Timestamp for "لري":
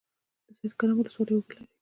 1.55-1.67